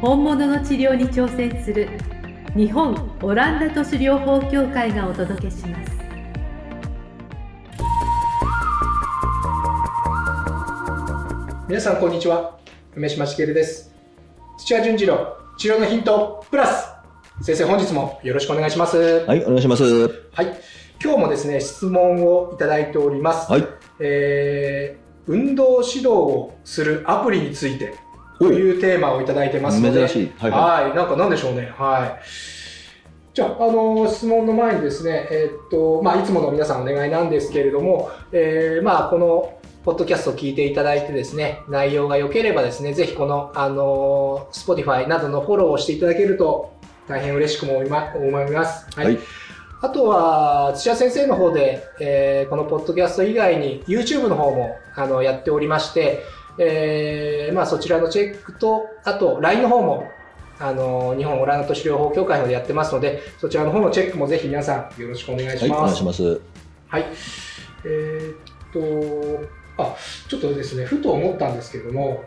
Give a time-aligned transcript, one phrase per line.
[0.00, 1.88] 本物の治療に挑戦する
[2.54, 5.92] 日本オランダ都市療法協会がお届けします。
[11.66, 12.58] 皆さんこんにちは。
[12.94, 13.92] 梅島茂です。
[14.58, 16.92] 土屋順次郎治療のヒントプラス。
[17.42, 18.98] 先生本日もよろしくお願いします。
[19.26, 19.82] はい、お願いします。
[20.32, 20.60] はい。
[21.02, 23.66] 今日もですね質問をいただいております、はい。
[23.98, 27.94] えー運動指導をするアプリについて
[28.38, 30.32] というテーマをいただいてますので珍しい。
[30.38, 31.72] はいはい、はなんかなんでしょうね。
[31.76, 32.24] はい。
[33.34, 46.74] じゃあ、あの質問の前にですね、えーっと、まあ、いつもの皆さんお願いなんですけれども、えーまあ、この、ポッドキャストを聞いていただいてですね、内容が良ければですね、ぜひこの、あの Spotify などのフォローをしていただけると、
[47.06, 48.86] 大変嬉しくも思います。
[49.00, 49.04] い。
[49.04, 49.18] はい。
[49.80, 56.24] あとは、土屋先生の方で、えーこのポッドキャスト以外に YouTube の方もあのやっておりまして、
[56.58, 60.08] えーまあ、そちらのチェックと、あと LINE の方も、
[60.60, 65.80] あの日本オランダ都市療法協会の方でやってますので、そちらの方のチェックもぜひ皆さんよろしくお願いしはい、おます。
[65.82, 66.40] 願いします。
[66.88, 67.04] はい。
[67.84, 69.94] えーっと、あ、
[70.28, 72.24] ちょっとですね、ふと思ったんですけども、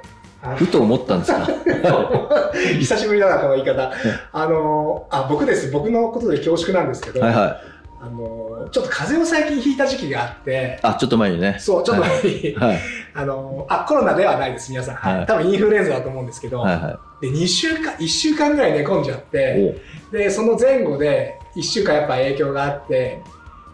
[0.55, 1.45] ふと思ったんですか？
[2.79, 3.91] 久しぶりだな、この言い方。
[4.31, 5.69] あの、あ、僕です。
[5.71, 7.70] 僕のことで恐縮なんですけど、はいはい。
[8.03, 11.57] あの、ちょっと風邪を最近ひいた時期があって、あ、ちょっと前にね。
[11.59, 12.79] そう、ちょっと前に、はい。
[13.13, 14.95] あの、あ、コロナではないです、皆さん。
[14.95, 15.25] はい。
[15.27, 19.21] 多分インフルエンザだと思うんですけど、はいはで、2週間、1週間ぐらい寝込んじゃっい。
[19.21, 19.75] て、
[20.11, 20.17] お。
[20.17, 23.21] で、その前後で1週間やっぱ影響があって、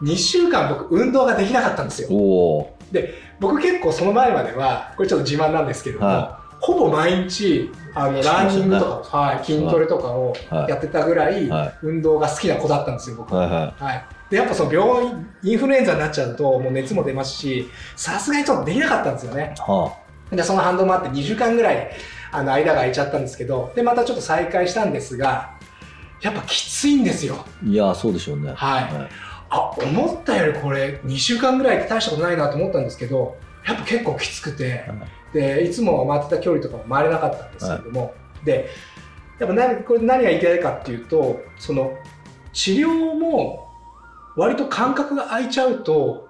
[0.04, 2.10] 2週間僕運動ができなかったんですよ。
[2.12, 2.78] おお
[3.40, 10.70] 僕結構その前までは、これちょっと自慢なんですけども、はほぼ毎日、あの、ランニングとか、はい、筋トレとかをはい。
[10.70, 13.34] やってたぐらいは、運動が好きな子だったんですよ、僕。
[13.34, 13.38] い。
[13.38, 13.50] はい。
[13.50, 14.06] ははい。
[14.30, 19.56] で、やっぱその病院、インフルエンザになっちゃうと、もう熱も出ますし、さすがにちょっとできなかったんですよね。
[19.58, 19.62] い。
[19.62, 19.94] は
[20.32, 21.90] で、その反動もあって2週間ぐらい、
[22.32, 25.58] あの、間が空いちゃったんですけど、で、またちょっと再開したんですが、
[26.22, 27.46] やっぱきついんですよ。
[27.46, 27.46] あ。
[27.66, 28.52] いや、そうでしょうね。
[28.56, 29.10] はい。
[29.50, 34.86] あ、思ったよりこれ、2週間ぐらいって大したことないなと思ったんですけど、やっぱ結構きつくて、
[35.34, 38.14] で、いつも回ってた距離とかも回れなかったんですけども、
[38.44, 38.70] で、
[39.40, 41.98] やっぱ何、これ何が言いたいかっていうと、その、
[42.54, 43.67] 治療も
[44.38, 46.28] 割と間隔が空いちゃうと、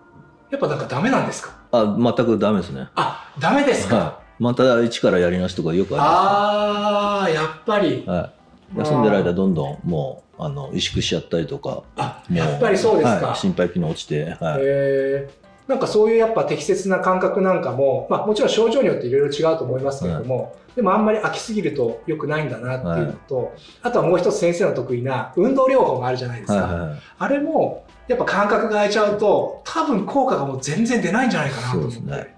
[0.49, 1.53] やっぱなんかダメなんですか？
[1.71, 2.87] あ、全くダメですね。
[2.95, 4.43] あ、ダメですか、はい。
[4.43, 8.03] また一からやり直しとかよくああー、やっぱりり。
[8.07, 8.91] ます。
[8.91, 8.95] はい。
[8.95, 11.83] 休んでる間、どんどんもう、あの、萎縮しちゃったりとか。
[11.97, 13.27] あ、もやっぱりそうですか。
[13.27, 14.23] はい心肺機能落ちて。
[14.39, 14.59] はい。
[14.61, 26.61] えーなんかそういうやっぱ適切な感覚なんかも、まあもちろん症状によっていろいろ違うと思いますけれども、でもあんまり空きすぎると良くないんだなっていうのと、あとはもう一つ先生の得意な運動療法があるじゃないですか。
[26.61, 26.99] はいはいはい。
[27.19, 31.95] あれも、やっぱ感覚が空いちゃうと、多分効果がもう全然出ないんじゃないかなと思って。
[31.97, 32.35] そうですね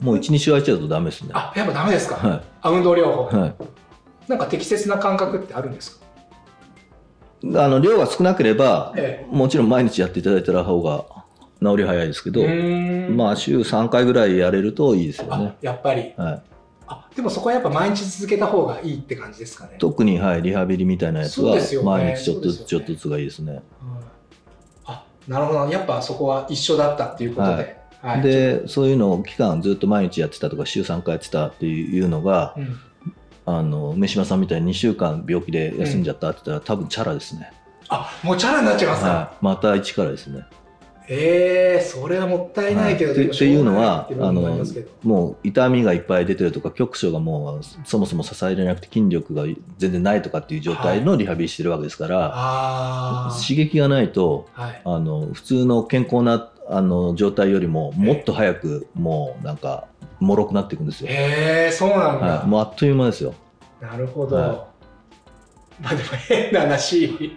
[0.00, 1.30] もう一、二週空いちゃうとダメですね。
[1.34, 3.40] あ、やっぱダメですか、はあ運動療法、い。
[3.40, 3.54] はい。
[4.28, 6.06] なんか適切な感覚ってあるんですか？
[7.64, 11.04] あの、量が少なければ、えもちろん毎日やっていただいた方が
[11.62, 13.08] 治り早いですけえ。
[13.08, 15.56] ど、まあ週3回ぐらいやれるといいですよあね。
[15.60, 16.14] やっぱり。
[16.16, 16.42] はい、
[16.86, 19.76] あ、でもそこはやっぱ毎日続けた方がいいって感じですかね。
[19.78, 23.52] 特に、はい、リハビリみたいなやつは毎日ちょっとずつ、ねちょっとずつがいいですね。
[23.52, 23.60] うんあ、
[25.30, 25.66] なるほど。
[25.70, 27.52] やっぱそこは一緒だったっていうことで。
[27.54, 32.80] はいで、そういうのを期間ずっと毎日やってたとか週3回やってたっていうのが、うん
[33.44, 37.52] あの、梅島さんみたいに2週間病気で休んじゃったって言ったら、多分チャラですね。
[37.88, 40.46] あ、もうチャラになっちゃいますか、はい、また一からですね。
[41.12, 49.44] ええそれはもったいないけど、はいっていうのはありますけどもう痛みがいっぱい出てるとか局所がもうそもそも支えれなくて筋力が
[49.76, 54.62] 全然ないとかっていう状態のリハビリしてるわけですから、あ刺激がないとあ。
[54.62, 54.82] はい。
[54.84, 59.88] あの普通の健康なあの状態よりももっと早くもうなんか
[60.20, 62.26] 脆くなっていくんですよ、ええそうなんだ。
[62.26, 63.34] はい、もうあっという間ですよ
[63.80, 64.69] なるほど。
[65.82, 67.36] はまあでも変な話、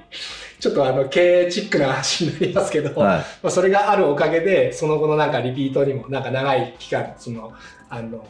[0.60, 3.18] ちょっとあの経営チックな話になりますけど、はい。
[3.19, 7.54] まあ、それがあるおかげで、その後のなんかリピートにも、なんか長い期間、その、
[7.90, 8.25] あの、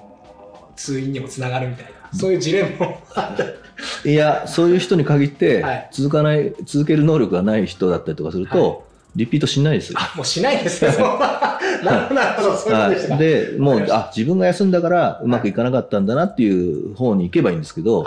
[0.76, 4.10] 通院にもつながるみたいな、そういうジレンマもあった。
[4.10, 5.90] いやそういう人に限ってはい。
[5.92, 10.00] 続かない続ける能力がない人だったりとかすると、リピートしないですよ。
[10.00, 10.92] あ、もうしないですね。
[10.92, 13.18] そのなるほど、 なるほど、そういうことでした。
[13.18, 18.04] でもうあ自分が休んだからうまくいかなかったんだなっていう方に行けばいいんですけど、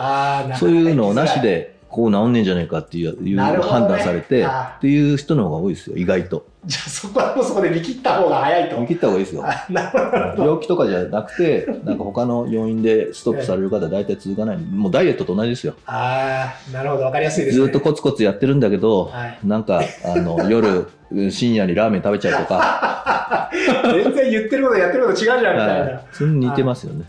[0.58, 1.40] そういうのをなし。
[1.40, 6.46] でこう治んねえんじゃないかっていう判断されてあっていう人の方が多いですよ意外と。
[6.66, 8.78] じゃあそこはもうそこで見切った方が早いと。
[8.78, 9.44] 見切った方がいいですよ。
[9.46, 9.98] あなる
[10.32, 10.44] ほど。
[10.44, 14.58] 病気とかじゃなくてなんか他の要因でストップされる方は大体続かない。
[14.58, 15.74] もうダイエットと同じですよ。
[15.86, 17.64] ああ、なるほど、わかりやすいですね。
[17.64, 19.38] ずっとコツコツやってるんだけど、はい。
[19.42, 20.86] なんかあの夜
[21.30, 23.50] 深夜にラーメン食べちゃうとか、
[23.84, 25.64] 全然言ってることやってること違うじゃんみたいな。
[25.64, 27.06] はい、それに似てますよね。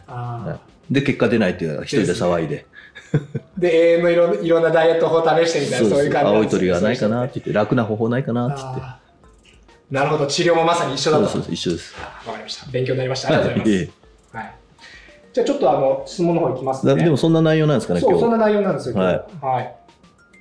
[0.89, 2.65] で結果出ないっていうのは一人で騒いで
[3.57, 8.81] で、永遠のいろいろんなダイエット法を試してみたいな、そういう感じ青い鳥がないかなってっ言って楽な方法ないかなって言って
[9.91, 11.27] なるほど、治療もまさに一緒だと。
[11.27, 11.95] そうです一緒です
[12.25, 12.69] わかりました。
[12.71, 13.29] 勉強になりました。
[13.29, 13.91] ありがとうございえま
[14.31, 14.37] す。
[14.37, 14.55] はい。
[15.33, 16.95] じゃあちょっとあの、質問の方いきますね。
[16.95, 19.75] でもそんな内容なんですかねそう、今日そんな内容なんですよ、はいはい。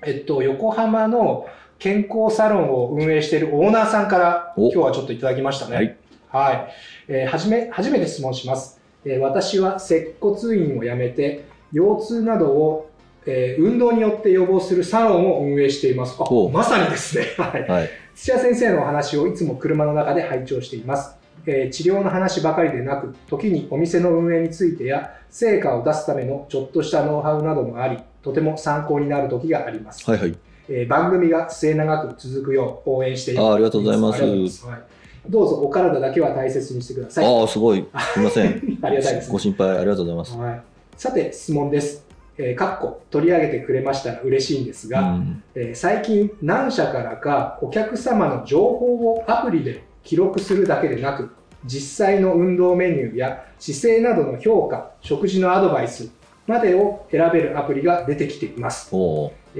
[0.04, 1.46] えっと、横浜の
[1.78, 5.76] 健康サロンを運営しているオーナーさんから、お今日はちょっといただきましたね。
[5.76, 5.96] はい。
[6.28, 6.68] はい。
[7.08, 8.80] えーはじめ、初めて質問します。
[9.04, 12.90] えー私は接骨院を辞めて、腰痛などを、
[13.26, 16.16] えー運動によって予防するサロンを運営しています。
[16.18, 17.26] あおまさにですね。
[17.38, 17.68] はい。
[17.68, 21.16] はい土屋先生のお話をいつも車の中で拝聴しています。
[21.46, 30.08] えー治療の話ばかりでなく、時にお店の運営についてや、成果を出すためのちょっとしたノウハウなどもあり、とても参考になる時があります。
[30.08, 30.34] はいはい
[30.68, 33.44] えー番組が末永く続くよう応援しています。
[33.44, 34.28] あありがとうございますは
[34.76, 34.80] い
[35.28, 37.26] どうぞお体だけは大切にしてください。
[37.26, 37.84] ああすごい
[38.14, 40.60] すみません ありがたいです、ご心配ありがとうございますはい。
[40.96, 42.06] さて、質問です。
[42.38, 45.42] えー、かっこ取り上げてくれましたら嬉しいんですが、うん。
[45.54, 51.30] えー最近何社からかお客様の情報をアプリで記録するだけでなく
[51.64, 56.10] 実際の運動メニューや姿勢などの評価食事のアドバイス
[56.46, 58.90] までを選べるアプリが出てきています、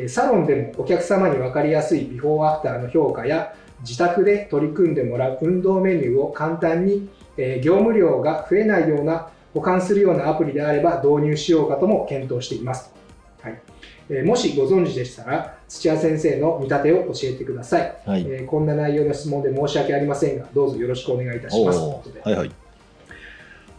[0.08, 12.92] サロンでもお客様に分かりやすいビフォーアフターの評価や自宅で取り組んでもらう運動メニューを簡単に、えー業務量が増えないような保管するようなアプリであれば導入しようかとも検討しています。
[13.40, 13.58] はい。
[14.10, 18.20] えーもしご存知でしたら土屋先生の見立てを教えてください、はい。
[18.28, 21.78] えーこんな内容の質問で申し訳ありませんがどうぞよろしくお願いいたします。
[21.78, 22.50] はいはい。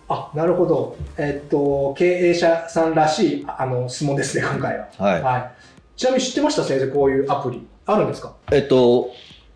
[0.10, 4.88] あなるほど、えっと経営者さんらしいあの質問ですね、今回は。
[4.98, 5.22] はい。
[5.22, 5.52] はい、
[5.96, 8.34] ちなみに知ってました、先生、こういうアプリ、あるんですか？
[8.52, 9.12] えっと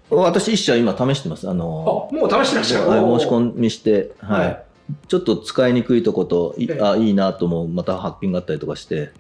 [0.10, 1.48] 私一社今試してます。
[1.48, 4.64] ああのもう試してらっしゃる、はい申し込みしてはい、はい
[5.08, 9.12] ちょっと使いにくいとことあいいなと思うまた発見があったりとかして。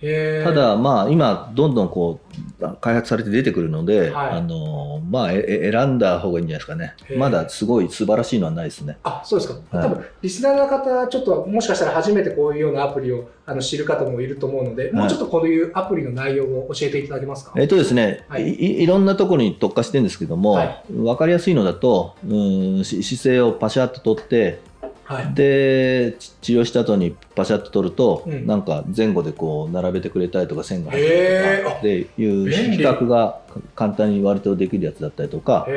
[0.43, 2.19] ただまあ今どんどんこ
[2.59, 4.29] う開発されて出てくるので、はい。
[4.31, 6.95] あのまあええ選んだ方がいいんじゃないですかね。
[7.17, 8.97] まだすごい素晴らしいのはないですね。
[9.03, 9.87] あそうですか、はい。
[9.87, 17.53] 多分リスナーの方、ちょっともしかしたら初めてこういうようなアプリをあの知る方もいると思うので、もうちょっとこういうアプリの内容を教えていただけますか？
[17.55, 18.49] えっとですね、はい。
[18.49, 20.83] いいいろんなところに特化してるんですけども、はい。
[20.89, 24.59] 分かりやすいのだとうんし姿勢をパシャッと取って
[25.11, 28.47] はい、でち治療した後にパシャッと取ると、うん。
[28.47, 33.39] なんか前後でこう並べてくれたりとか線が入ってるとかっていう比較が
[33.75, 35.67] 簡単に割とできるやつだったりとか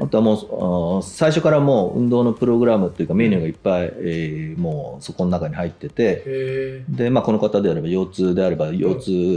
[0.00, 8.96] あとはもう最初からもう運動のプログラムっていうかメニューがいっぱい、えーもうそこの中に入っててへで、まあ、この方であれば腰痛であれば腰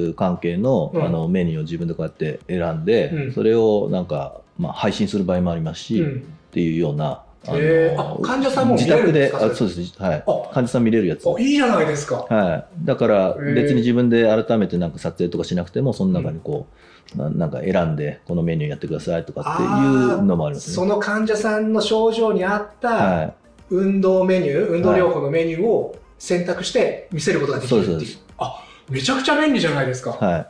[0.09, 1.03] 痛関係の,、うん。
[1.03, 3.33] あのメニューを自分でこうやって選んで、うん。
[3.33, 6.24] それをなんか、まあ、配信する場合もありますし、っうん。
[6.51, 8.00] ていうようなあのへー。
[8.00, 12.25] あ患者さんも見自宅であそうです、はい、あ患者さん見れるやつ、おいいじゃないですか。
[12.30, 13.56] はい、だからー。
[13.56, 16.67] 別に自分で改めてなんか撮影とかしなくてもその中にこ
[17.15, 20.75] う、ななんか選んでこのメニューやってくださいとかっていうのもありますね。
[20.75, 23.34] その患者さんの症状に合ったは
[23.70, 27.91] 運動メニュー、運動療法のメニューを選択して見せることができるっていう。
[27.94, 30.17] そうですあめちゃくちゃ便利じゃないですか。
[30.22, 30.48] い、はい。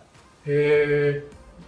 [0.47, 1.23] へ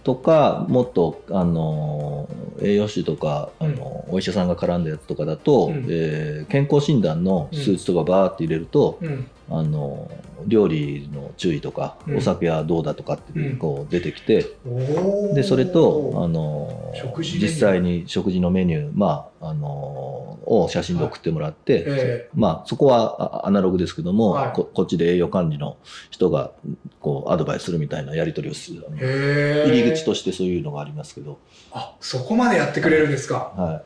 [0.06, 2.28] とかもっとあの
[2.62, 9.06] 栄養士とかあの、お医者さんが絡んだやつとかだと、うんえー健康診断の数値とかバーって入れると、え。
[9.06, 9.30] うん。
[9.48, 10.10] あの
[10.46, 12.16] 料理の注意とか、うん。
[12.18, 13.56] お酒はどうだとかってうん。
[13.58, 14.46] こう出てきて、
[15.34, 24.52] でそれとあの実際に食事のメニュー、まあ、あのを写真で送ってもらって、えまあ、そこはあアナログですけども、はい。
[24.52, 25.76] ここっちで栄養管理の
[26.10, 26.52] 人が
[27.00, 28.84] こうアドバイスするみたいなやり取りをする。
[29.66, 31.38] 入り口としてそういうのがありますけど、
[31.72, 33.52] あそこまでやってくれるんですか。
[33.56, 33.82] は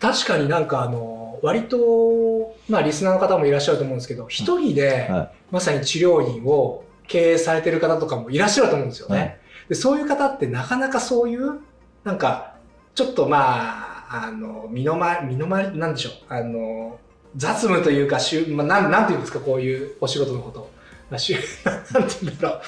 [0.00, 5.10] 確かになんかあの割とまあリスナーの方もいらっしゃると思うんですけど、一人で
[5.50, 9.18] まさに治療院を経営されてる方とかもいらっしゃると思うんですよね。
[9.18, 9.38] はい。
[9.68, 11.60] でそういう方ってなかなかそういう
[12.04, 12.54] なんか
[12.94, 16.12] ちょっとまああの身の回り身の回りなんでしょう。
[16.28, 16.98] あの
[17.36, 20.70] 雑務というかしゅ、まあ、なんなんていうんですかこういうお仕事のこと。
[21.10, 21.36] まあしゅ
[21.92, 22.60] なんていうんだろう、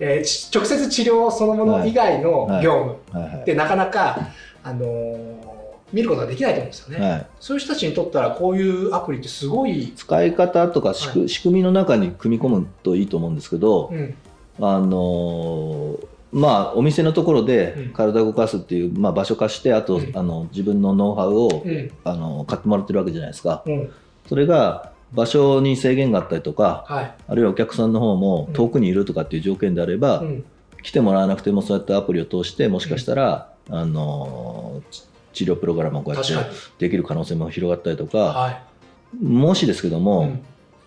[0.00, 2.64] えーち直接治療そのもの以外のはい。
[2.64, 3.24] 業務い。
[3.24, 3.36] はい。
[3.36, 3.44] はい。
[3.44, 4.18] でなかなか、
[4.62, 5.52] あのー
[5.92, 7.06] 見ることができないと思うんですよね。
[7.06, 14.14] はい、そういう人たちにとったらこういうアプリってすごい、使い方とか仕組,、みの中に組み込むといいと思うんですけど、うん。
[14.60, 17.92] あのーまあお店のところでうん。
[17.92, 20.12] 体を動かすっていう、まあ、場所化してあと、うん。
[20.14, 21.90] あの自分のノウハウを、うん。
[22.04, 23.62] あの買ってもらってるわけじゃないですか。
[23.66, 23.92] うん。
[24.26, 27.14] それが場所に制限があったりとかはい。
[27.28, 28.54] あるいはお客さんの方もうん。
[28.54, 30.44] 遠くにいるとかっていう条件であれば、うん。
[30.82, 36.32] 来てもらわなくてもそうやってアプリを通してもしかしたら、あのち治療プログラムをこうやって
[36.78, 39.24] できる可能性も広がったりとか、はい。
[39.24, 40.42] もしですけども、うん。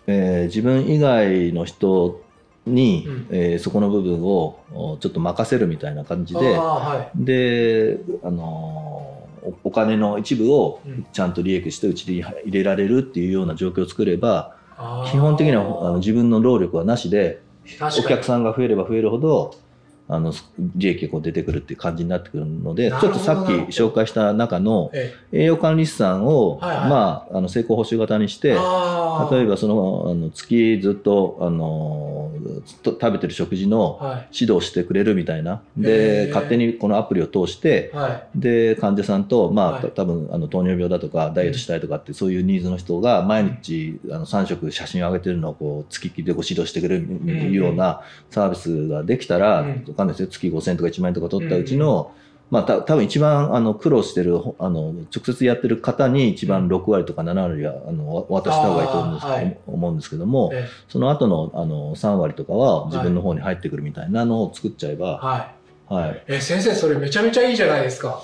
[0.08, 2.20] えー自分以外の人
[2.66, 3.26] に、うん。
[3.30, 7.24] えーそこの部分をおちょっと任せるみたいな感じであーはい。
[7.24, 11.06] で、あのーおお金の一部をうん。
[11.12, 15.10] ちゃんと利益してうちに入れられるっていうような状況を作ればあー。
[15.10, 17.42] 基本的にはあの自分の労力はなしで
[17.80, 19.54] お客さんが増えれば増えるほど
[20.08, 26.88] あの利益がこう出てくるっていう感じになってくるのでちょっとさっき紹介した中のえ栄養管理士さんを、はいはい。
[26.88, 32.32] まあ、あの成功報酬型にして例えばそのあの月ずっとあの
[32.64, 34.28] ずっと食べてる食事のはい。
[34.38, 35.62] 指導してくれるみたいな。
[35.78, 38.28] へーで勝手にこのアプリを通してはい。
[38.34, 39.82] で患者さんと、まあはい。
[39.82, 49.64] た多分あの糖尿病だとかダイエットしたいとかって、そういうニーズの人が毎日あの3食写真を上げてるのをこう月々でご指導してくれるようなサービスができたら、
[49.96, 50.28] かんないですよ。
[50.28, 52.12] 月5000とか1万円とか取ったうちの、
[52.50, 59.58] まあ、た多分一番あの苦労してるあの直接やってる方に一番6割とか7割はあのわ渡した方がいいと思うんです,、はい。
[59.66, 65.94] 思うんですけども、えその後のあの3割とかは自分の方に入ってくるみたいなのを作っちゃええば、はい。
[65.94, 68.22] はい、え先生それめちゃめちゃいいじゃないですか。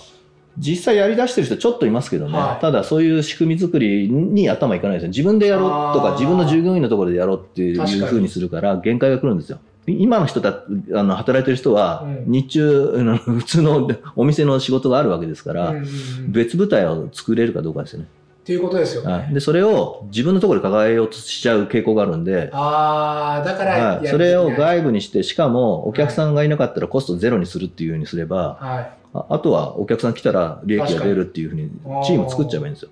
[0.58, 2.60] 実際やりだしてる人ちょっといますけどね、はい。
[2.60, 5.08] ただそういう仕組み作りに頭いかないですよ。
[5.08, 10.62] 自分でやろうとか自分の従業員のところでやろうっていうふうにするから限界が来るんですよ今の人た
[10.94, 15.84] あの働いてる人はうん日中、あの 普通のお店の仕事があるわけですから、うんうんう
[16.28, 16.32] ん。
[16.32, 18.06] 別部隊を作れるかどうかですよね、
[18.42, 19.12] っていうことですよね。
[19.12, 19.34] はい。
[19.34, 24.56] でそれを自分のところで抱えようとしちゃう傾向があるんで、ああだからやはい、るそれをはい。
[24.56, 28.90] 外部にしてしかもお客さんがいなかったらコストゼロにするっていうふうにすれば、はい。
[29.14, 31.70] ああとはお客さん来たら利益が出るっていうふうに
[32.04, 32.90] チーム作っちゃえばいいんですよ。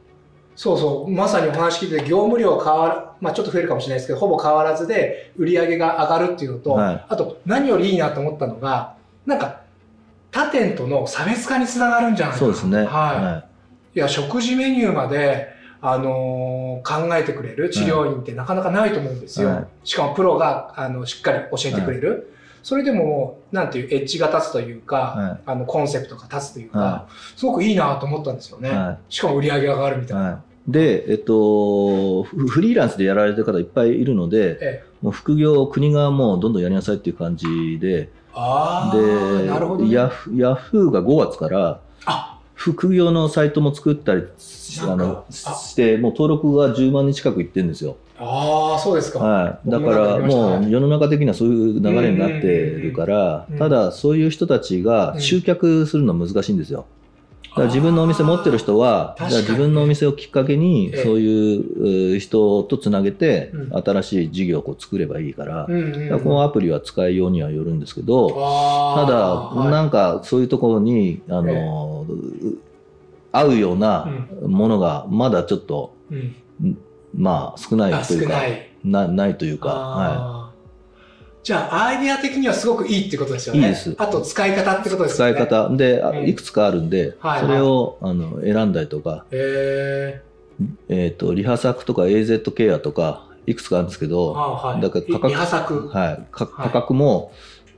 [0.56, 1.10] そうそう。
[1.10, 7.04] まさにお話聞いてて業務量変わらまあちょっと増えるかもしれないですけどほぼ変わらずで売り上げが上がるっていうのと、はい。
[7.08, 8.94] あと何よりいいなと思ったのが
[9.26, 9.60] なんか
[10.30, 12.46] 他店との差別化につながるんじゃないかな。
[12.46, 12.78] そうですね。
[12.78, 13.44] はい、は
[13.94, 13.98] い。
[13.98, 15.48] や食事メニューまで
[15.80, 19.66] あのー考えてくれる治療院ってなかなかないと思うんですよ、はい。
[19.84, 30.38] しかもプロがあのしっかり教えてくれる、それでもなんていうエッジが立つというか、はあのコンセプトが立つというか、はすごくいいなと思ったんですよね、はしかも売り上げが上がるみたいな、はい、
[30.70, 42.36] で、えっと、フフリーランスでやられてる方いっぱいいるので、ええ、もう副業を国がもうどんどんやりなさいっていう感じで、ああなるほど、ね、でヤフヤフーが5月からあ。
[42.54, 44.22] 副業のサイトも作ったり
[44.82, 45.32] あのあ。
[45.32, 47.96] して、もう登録が10万人近くいってるんですよ。
[48.22, 56.80] ああそうですか、はい、だからもう世の中的にはそういう流れになってるからうんうんうん、ただそういう人たちが集客するの難しいんですよ。
[56.80, 56.90] だか
[57.56, 61.02] ら自分のお店持ってる人は、あーじゃあ自分のお店をきっかけにええ。
[61.02, 63.82] そういうう人とつなげてうん。
[63.82, 69.04] 新しい事業をこう作ればいいから、このアプリは使いようにはよるんですけど、あ
[69.54, 72.06] ただ、なんかそういうところに、あの、
[73.32, 74.08] 合うような
[74.46, 76.36] ものがまだちょっと、うん。
[77.16, 78.70] まあ少ないというか、ない。
[78.84, 80.39] なないというか、
[81.42, 83.60] じゃあアイデア的にはすごくいいってことですよね。
[83.60, 83.94] いいです。
[83.98, 85.34] あと使い方ってことい、ですよね。
[85.34, 85.76] 使い方。
[85.76, 86.28] で、あうん。
[86.28, 87.40] いくつかあるんで、はいはい。
[87.40, 90.22] それをあの選んだりとか、へ
[90.88, 94.82] えっ、と、リハサクとか AZ ケアとか、いくつかあるんですけえど、はい。
[94.82, 95.88] だから価格リハ作。
[95.88, 97.32] はい、価格も、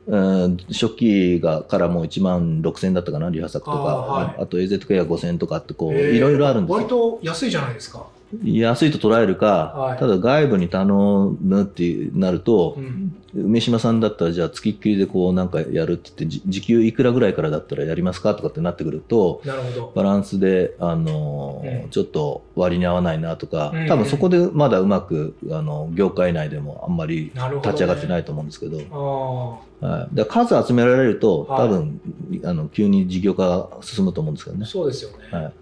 [0.06, 4.42] うん初期がからもう1万6000円だったかな、リハサクとか、あーはい。
[4.42, 6.76] あと AZ ケア5000円とかってこう、いろいろあるんですよ。
[6.78, 6.88] 割。
[6.88, 8.04] と安いじゃないですか
[8.44, 9.98] 安いと捉えるか、はい。
[9.98, 13.16] ただ外部に頼むってなるとう、ん。
[13.34, 19.42] 梅島さんだったらじゃあ月っきりでこうなんかやるって言ってじ時給いくらぐらいからだったらやりますかとかってなってくると
[19.94, 21.90] バランスで、あのーうん。
[21.90, 31.68] ちょっと割に合わないなとか、うん多分そこでまだうまくあの業界内でもあんまり立ち上がってないと思うんですけど、あはい、数集められるとはい。
[31.68, 32.00] 多分、
[32.44, 34.66] あの急に事業化が進むと思うんですけどあね。
[34.66, 35.52] そうですよね、はい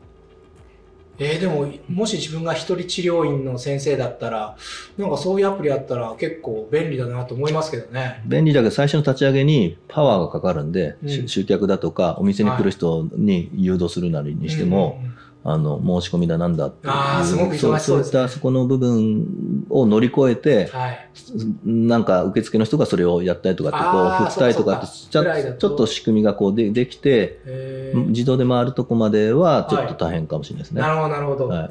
[1.22, 4.56] えーでももし自分が一人治療院の先生だったら
[4.96, 8.22] なんかそういうアプリあったら結構便利だなと思いますけどね。
[8.24, 11.08] 便利だけど最初の立ち上げにパワーがかかるんで、うん。
[11.08, 14.98] し集客だとかお店に来る人に誘導するなりにしても、
[15.42, 21.10] あの申し込みだなんだってあーすごく忙しそうですねそういったそこの部分を乗り越えてはい。
[21.64, 27.40] なんか受付の人がそれをやったりとかってこう振ったりとかってちゃぐらいだとちょっと仕組みがこうでできて
[28.08, 30.82] 自動で回るとこまではちょっと大変かもしれないですね。
[30.82, 31.48] なるほど、なるほど。
[31.48, 31.70] はい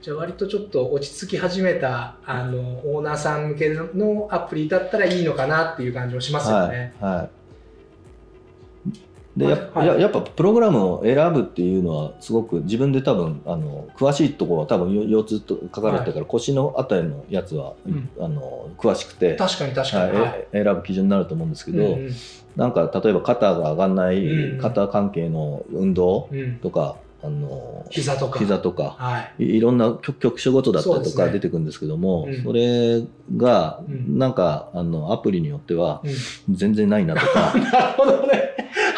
[0.00, 6.94] じゃあ割とちょっと落ち着き始めたあのオーナーさん向けのアプリだったらいいのかなっていう感じもしますよね。
[7.00, 7.30] はいはい
[9.38, 18.08] でやはいややっぱプログラムを選ぶっていうのはすごく自分で多分あの詳しいところは多分よ腰痛と書かれてたから、腰のあたりのやつは、うん。
[18.20, 20.18] あの詳しくて、確かに確かに。
[20.18, 22.10] はい選ぶ基準になると思うんですけど、うんうん
[22.56, 24.58] なんか例えば肩が上がらない、うん。
[24.58, 26.56] 肩関係の運動うん。
[26.56, 28.38] とか、あの膝とか。
[28.38, 29.44] 膝とかはい。
[29.44, 33.02] いいろんな局局所ごとだったりとか出てくるんですけどもそ,、うんれ
[33.36, 38.56] がうんなんかあのアプリによってはうん全然ないなとか なるほどね。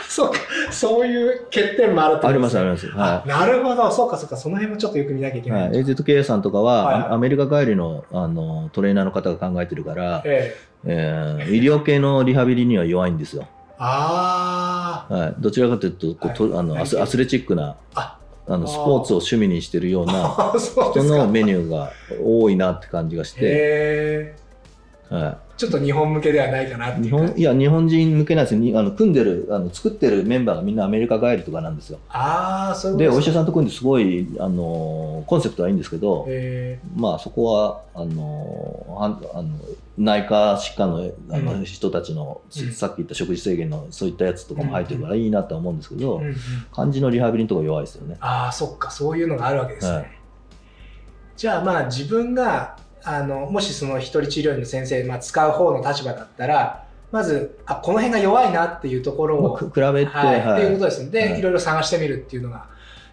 [0.08, 0.38] そうか。
[0.70, 2.86] そういう欠点もあるとありますありねます。
[2.88, 3.90] はあなるほど。
[3.90, 4.36] そうかそうか。
[4.36, 5.52] その辺もちょっとよく見なきゃいけい。
[5.52, 5.58] な。
[5.58, 10.70] はいい、AZK さんとかは、はいはいアアメリカ帰りのあのトレーナーの方が考えてるから、ええ。
[10.84, 13.46] えー医療系のリハビリには弱いんですよ。
[13.78, 14.69] ああ。
[15.08, 16.36] はい、どちらかというとこう、はい。
[16.36, 18.16] とあのアスレチックなあ。
[18.48, 20.54] あのスポーツを趣味にしてるような。
[20.90, 24.34] 人のメニューが多いなって感じがして、
[25.10, 28.60] はちょっと日本向けではないかなって日本いや日本人向けなんですよ。
[28.60, 31.98] にあの組んでるあの作ってるメンバーがみんなアメリカ帰りとかなんですよ。
[32.08, 33.12] ああ、そういうことか。
[33.12, 38.96] でお医者さんと組んですごいあのコンセプトはいいんですけど、へまあそこはあの
[39.34, 39.50] あの
[39.98, 41.64] 内科疾患のあの、うん。
[41.64, 42.72] 人たちの、うん。
[42.72, 46.24] さっき言った食事制限のそういったやつとかも入ってるからいいなとは思うんですけど、え。
[46.24, 46.36] うんうん
[46.72, 48.16] 漢字のリハビリのところ弱いですよね。
[48.20, 49.96] ああ、そっか、そういうのがあるわけですね。
[49.96, 50.10] はい。
[51.36, 60.04] じゃあまあ自分があのもしその一人治療院の先生、まあ、使う方の立場だったらまずあこの辺が弱いなっていうところを、比べて、はい
[60.40, 62.66] はいっていうことですので、はいい、ろいろ探してみるっていうのが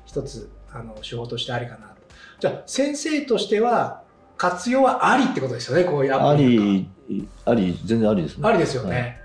[0.05, 1.95] 一つあの手法としてありかなと。
[2.39, 4.03] じゃあ先生としては
[4.37, 8.47] 活用はありってことですよねこういうアあプリりあり全然ありですね。
[8.47, 8.95] ありですよね。
[8.95, 9.21] はい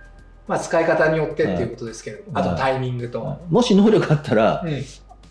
[0.48, 3.22] まあ使い方によってっていうことですけど、はいあとタイミングと。
[3.22, 4.82] はいもし能力あったら、うん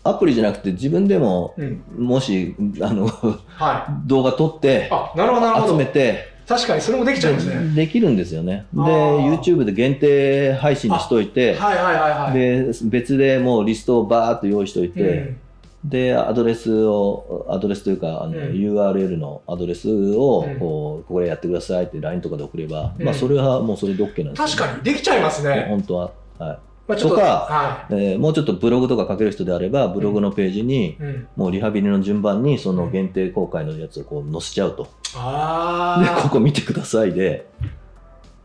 [0.04, 4.08] アプリじゃなくて自分でもうんもしあのはい。
[4.08, 5.76] 動画撮ってあなるほどなるほ集ど。
[5.78, 7.74] めて確かにそれもできちゃいますね。
[7.74, 8.66] できるんですよね。
[8.74, 12.34] で YouTube で限定配信にしといて、はいはいはいはい。
[12.34, 15.36] で別でもうリストをバーっと用意しといて、うん
[15.84, 25.66] でアドレスをアドレスというかあの、うん URL のアドレスをうんこうこれやってくださいって LINE とかで送れば、うんまあそれはもうそれで OK なんですよ確かにできちゃいますね。
[25.68, 30.96] 本当は、はいまあ、ととかはえーもうちょっとブログとか書ける人であればブログのページにい。
[30.96, 37.46] うん、もうリハビリの順番にその限定公開のやつをこう載せちゃうと、でこあこ見てくださいで。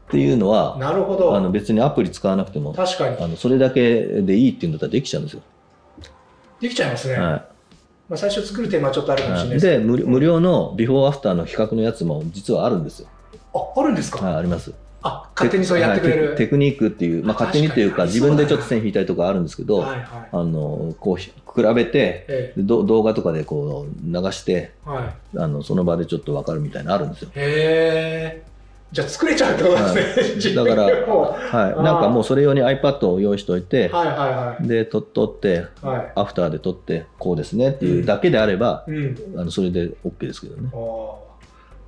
[0.07, 1.35] っていうのあ、はなるほど。
[1.35, 3.17] あの別にアプリ使わなくても確かに。
[3.17, 5.41] あのそれだけでいいっていうんだったらできちゃうんですよ、
[6.61, 7.15] できちゃいますね。
[7.15, 7.45] は
[8.09, 13.09] まあ、最初作る手間はちょっとあるいかもしれないはい、で無料のビフォーアフターの比較のやつも実はあるんですよ、
[13.53, 14.73] あ、あるんですか、はい、あります
[15.03, 16.27] あ、勝手にそうやってくれる。
[16.29, 20.29] はいテクニックっていう、まあ、あ勝手にっていうか自分でちょっと線引いたりとかあるんですけど、はいはい。
[20.31, 28.43] あのこうひ比べてえでど動画とかでこう流してえはい、あのその場でちょっと分かるみたいなのあるんですよへえ。
[28.91, 30.35] じゃあ作れちゃうってことですね。
[30.35, 34.67] 自分でだからもはいなんかもうそれ用に iPad を用意しておいて、はいはいはい。
[34.67, 36.11] でと撮ってはい。
[36.15, 39.15] アフターで撮ってこうですねっていうだけであれば、うん。
[39.35, 41.26] あのそれで OK ですけどねあー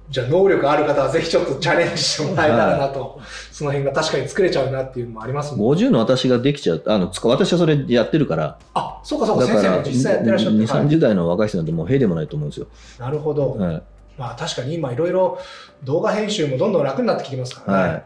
[0.10, 6.84] じゃあ能力ある方はぜひちょっとチャレンジしてもらえたらなと、その辺が確かに作れちゃうなっていうのもありますもん50の私ができちゃう。
[6.88, 8.58] あのつか私はそれやってるから。
[8.74, 12.67] あそうかそうかだから先生も実際やってらっしゃって、2 3はい0代の若い人なんてもうへでもないと思うんですよ、
[12.98, 13.84] なるほど、はい。
[14.17, 15.39] まあ確かに今いろいろ
[15.84, 18.04] 動画編集もどんどん楽になってきてますからね、はい、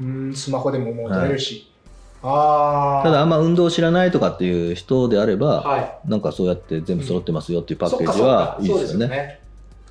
[0.00, 1.70] うんスマホでももう撮れるし、
[2.22, 6.08] ああただあんま運動知らないとかっていう人であれば、はい。
[6.08, 9.40] なんかそうやって全部揃ってますよっていうパッケージはいいですよね。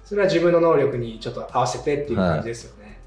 [0.06, 3.00] ねそれは自分の能力にちょっと合わせてっていう感じですよね、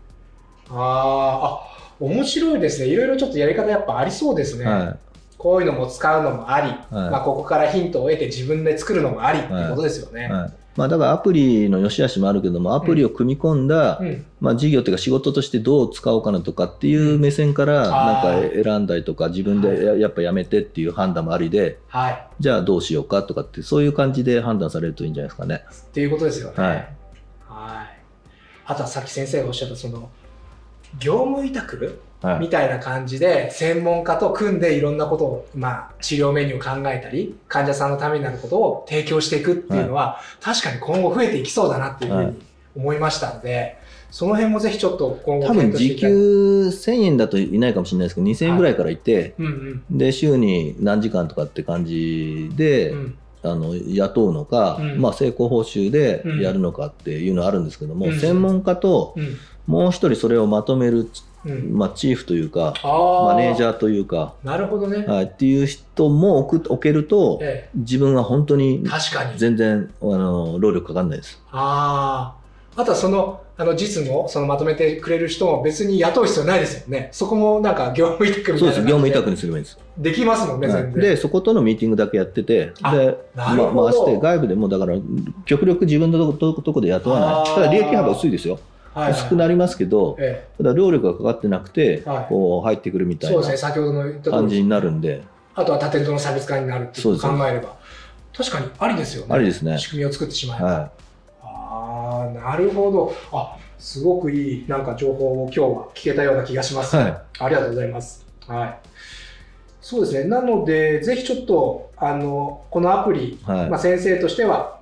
[0.68, 2.88] あーあ面白いですね。
[2.88, 4.96] いろいろちょっとやり方やっぱありそうですね、は
[5.36, 6.74] こういうのも使うのもあり、は
[7.06, 7.10] い。
[7.10, 10.26] まあ、ここからヒントを得て自分で作るのもありってことですよね。
[10.26, 10.30] い。
[10.30, 14.24] はいまあ、だからアプリの良し悪しもあるけどもアプリを組み込んだ、うん。
[14.40, 25.64] まあ、事業というか仕事としてどう使おうかなとかっていう目線からなんか選んだりとか自分でややっぱやめてっていう判断もありではい、じゃあどうしようかとかってそういう感じで判断されるといいんじゃないですかね。
[25.66, 26.54] っていうことですよね。
[26.56, 26.76] はい。
[27.48, 27.98] はい。
[28.66, 30.08] あとはさっき先生がおっしゃったその
[30.98, 32.40] 業務委託はい。
[32.40, 42.42] みたいな感じで専門家と組んでいろんなことを、まあ、治療メニューを考えたり患者さんのためになることを提供していくっていうのは、確かに今後増えていきそうだなっていうふうに
[42.76, 43.78] 思いましたので、
[44.10, 45.96] その辺もぜひちょっと今後多分時。
[45.96, 49.98] 給1000円だといないかもしれないですけど2000円ぐらいからいて、うんうん。
[49.98, 53.18] で週に何時間とかって感じで、うん。
[53.44, 55.00] あの雇うのか、うん。
[55.00, 58.18] まあ、成功報酬でやるのかっていうのはあるんですけども、うん。
[58.18, 59.36] 専門家とうん
[59.68, 61.08] もう一人それをまとめる、
[61.44, 61.76] うん。
[61.76, 69.38] まあ、チーフというかマネージャーというか、なるほどね、はい、っていう人も置く置けるとえ自分は本当にえ、確かに。
[69.38, 71.40] 全然あの労力かかんないです。
[71.52, 77.08] あああとはそのあの実務をそのまとめてくれる人も別に雇う必要ないですよね。
[77.10, 78.80] そこもなんか業務委託みたいなそうです。
[78.82, 79.78] 業務委託ににすればいいんです。
[79.98, 80.82] できますもんね、はい。
[80.84, 81.02] 全然。
[81.02, 84.94] でそことのミーティングだけやっててあで、まあ、回して外部でもだから
[85.44, 87.54] 極力自分のとこととこで雇わない。
[87.54, 88.60] ただ利益幅薄いですよ、
[89.06, 92.26] 薄くなりますけどえただ労力がかかってなくて、はい。
[92.28, 93.42] こう入ってくるみえ、たいな
[94.30, 95.22] 感じになるんで、
[95.54, 97.76] あとはタテントの差別化になるって考えれば。
[98.36, 99.34] 確かにありですよね。
[99.34, 99.78] ありですね。
[99.78, 100.90] 仕組みを作ってしまえば、は
[101.42, 103.14] ああなるほど。
[103.32, 107.22] あすごくいいなんか情報を今日は聞けたような気がします、はい。
[107.40, 108.24] ありがとうございます。
[108.46, 108.78] はい。
[109.80, 110.24] そうですね。
[110.28, 113.70] なのでぜひちょっとあのこのアプリ、いはい。
[113.70, 114.78] まあ、先生としては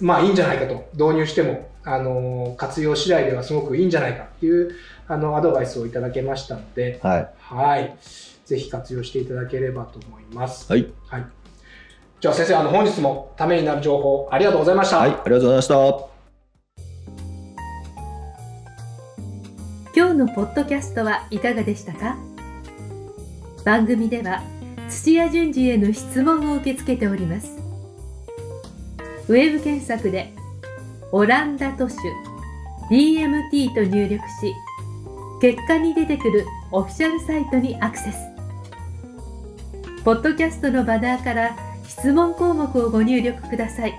[0.00, 0.88] まあいいんじゃないかと。
[0.92, 4.74] 導入してもあの活用次第ではすごくいいんじゃないかっていう
[5.08, 7.28] あのアドバイスをいただけましたのではい。
[7.38, 7.96] はい。
[8.44, 10.70] ぜひ活用していただければと思います。
[10.70, 11.26] はい、はい、
[12.20, 15.74] じゃあ先生あの本日もためになる情報ありがとうございました、はい、ありがとうございました。
[19.94, 22.16] 今日のポッドキャストはいかがでしたか？
[23.64, 24.42] 番組では
[24.90, 27.48] 土屋順次への質問を受け付けております。
[29.28, 30.34] ウェブ検索で
[31.12, 31.96] 「オランダ都市
[32.90, 34.54] DMT」と入力し
[35.40, 38.18] 結果に出てくるオフィシャルサイトにアクセス
[40.04, 43.94] ポッドキャストのバナーから質問項目をご入力ください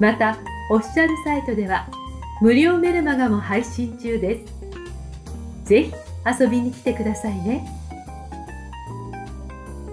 [0.00, 0.38] また
[0.70, 1.86] オフィシャルサイトでは
[2.40, 4.54] 無料メルマガも配信中です。
[5.64, 5.92] ぜひ
[6.40, 7.66] 遊びに来てくださいね。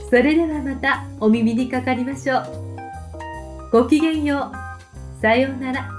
[0.10, 2.44] それではまたお耳にかかりましょう。
[3.74, 4.67] ごきげんよう。
[5.22, 5.90] さようなら。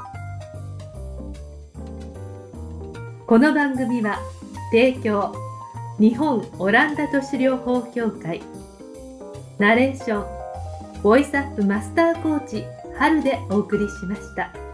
[3.26, 4.20] この番組は
[4.70, 5.34] 提供
[5.98, 8.40] 日本オランダ都市療法協会
[9.58, 12.64] ナレーションボイスアップマスターコーチ
[12.96, 14.67] 春でお送りしました。